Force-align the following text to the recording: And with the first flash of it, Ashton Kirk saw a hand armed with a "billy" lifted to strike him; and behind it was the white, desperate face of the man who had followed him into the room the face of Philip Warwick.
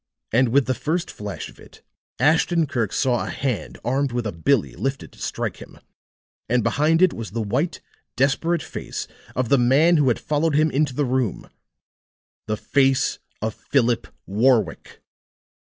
And 0.33 0.49
with 0.49 0.65
the 0.65 0.73
first 0.73 1.11
flash 1.11 1.47
of 1.47 1.59
it, 1.59 1.83
Ashton 2.19 2.65
Kirk 2.65 2.91
saw 2.91 3.23
a 3.23 3.29
hand 3.29 3.77
armed 3.85 4.11
with 4.11 4.25
a 4.25 4.31
"billy" 4.31 4.73
lifted 4.73 5.11
to 5.11 5.21
strike 5.21 5.57
him; 5.57 5.77
and 6.49 6.63
behind 6.63 7.03
it 7.03 7.13
was 7.13 7.29
the 7.29 7.41
white, 7.43 7.81
desperate 8.15 8.63
face 8.63 9.07
of 9.35 9.49
the 9.49 9.59
man 9.59 9.97
who 9.97 10.07
had 10.07 10.17
followed 10.17 10.55
him 10.55 10.71
into 10.71 10.95
the 10.95 11.05
room 11.05 11.51
the 12.47 12.57
face 12.57 13.19
of 13.43 13.53
Philip 13.53 14.07
Warwick. 14.25 15.03